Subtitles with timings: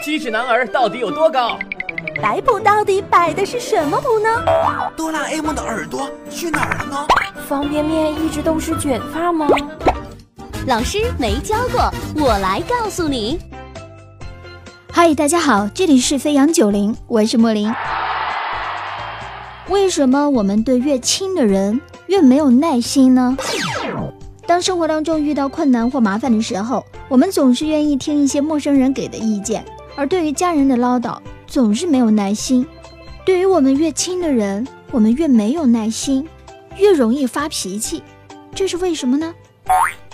[0.00, 1.58] 七尺男儿到底有多高？
[2.22, 4.28] 摆谱到底摆的是什么谱呢？
[4.96, 7.06] 哆啦 A 梦的耳朵去哪儿了呢？
[7.46, 9.48] 方便面一直都是卷发吗？
[10.66, 13.40] 老师没教过，我来告诉你。
[14.92, 17.72] 嗨，大家好，这里是飞扬九零，我是莫林。
[19.68, 23.36] 为什么我们对越亲的人越没有耐心呢？
[24.46, 29.64] 当生活当中遇到困难或麻烦的时候，我们总是愿意听一些陌生人给的意见，
[29.98, 32.64] 而对于家人的唠叨，总是没有耐心。
[33.24, 36.24] 对于我们越亲的人，我们越没有耐心，
[36.76, 38.00] 越容易发脾气。
[38.54, 39.34] 这是为什么呢？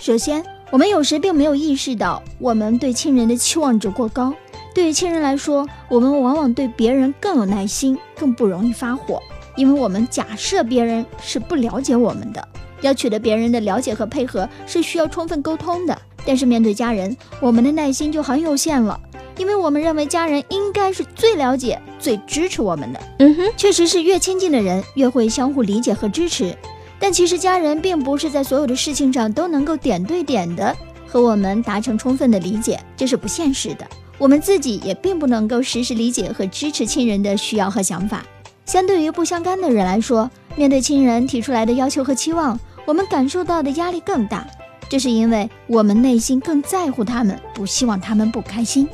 [0.01, 4.33] 首先，我们有时并没有意识到我们对亲人的期望值过高。
[4.73, 9.21] 对于亲人来说，我们往往对别人更有耐心，更不容易发火，
[9.55, 12.47] 因为我们假设别人是不了解我们的。
[12.81, 15.95] 要取得别人的了解和配合，是需要充分沟通的。
[16.25, 18.99] 但是面对家人，我们的耐心就很有限了，
[19.37, 22.99] 因为我们认为家人应该是最了解、最支持我们的。
[23.19, 26.55] 嗯哼，确实是越亲近的人越会相互理解和支持。
[26.99, 30.75] 但其实家人并不是在所有的事情上都能够点对点的
[31.05, 33.85] 和我们达成充分的理解，这是不现实的。
[34.17, 38.25] 我们自己也并不能够时时理解和支持亲人的需要和想法。
[38.65, 44.47] 相对于不相干的人来说，面对亲人提出来的要求和期望，我们感受到的压力更大。
[44.87, 48.87] 这是因为我们内心更在乎他们，不希望他们不开心。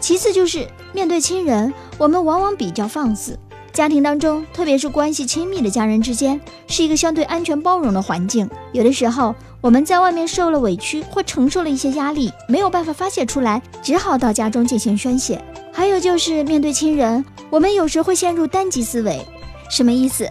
[0.00, 3.38] 其次就是面对亲人，我们往往比较放肆。
[3.72, 8.48] 家庭当中，特别是关系亲密的家人之间，是一个相对安全包容的环境。
[8.72, 15.38] 有的时候，我们在外面受了委屈或承受了一些压力，没有办法发泄出来，只好到家中进行宣泄。
[15.72, 19.20] 还有就是面对亲人，我们有时会陷入单极思维。
[19.68, 20.26] 什么意思？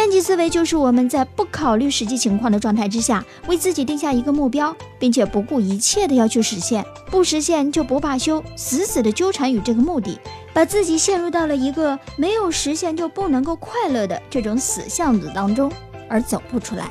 [0.00, 10.18] 单极思维就是我们在不考虑实际情况的状态之下，为自己定下一个目标，并且不顾一切的要去实现，不实现就不罢休，死死的纠缠于这个目的，
[10.54, 15.70] 把自己陷入到了一个没有实现就不能够快乐的这种死巷子当中，
[16.08, 16.88] 而走不出来。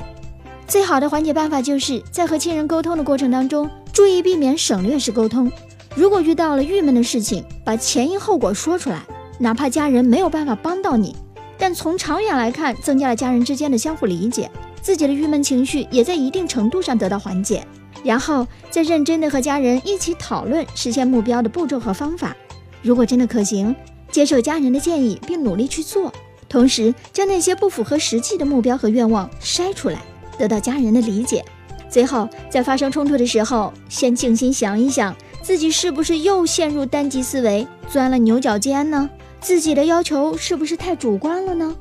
[0.68, 5.50] 最好的缓解办法就是在和亲人沟通的过程当中，注意避免省略式沟通。
[5.96, 9.02] 如果遇到了郁闷的事情，把前因后果说出来，
[9.40, 11.16] 哪怕家人没有办法帮到你。
[11.60, 14.50] 但从长远来看，增加了家人之间的相互理解，
[14.80, 17.62] 自己的郁闷情绪也在一定程度上得到缓解。
[18.02, 22.34] 然后再认真的和家人一起讨论实现目标的步骤和方法。
[22.80, 23.76] 如果真的可行，
[24.10, 26.10] 接受家人的建议并努力去做，
[26.48, 30.00] 同时将那些不符合实际的目标和愿望筛出来，
[30.38, 31.44] 得到家人的理解。
[31.90, 39.10] 最后在发生冲突的时候，先静心想一想，自己是不是又陷入单极思维，钻了牛角尖呢？
[39.40, 41.74] 自己的要求是不是太主观了呢？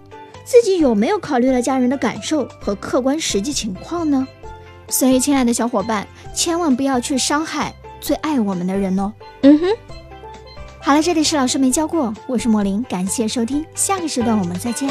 [0.45, 4.27] 自己有没有考虑了家人的感受和客观实际情况呢？
[4.87, 9.13] 所以，亲爱的小伙伴，千万不要去伤害最爱我们的人哦。
[9.41, 9.67] 嗯哼。
[10.81, 14.89] 好了，这里是老师没教过，我是莫林，感谢收听，下个时段我们再见。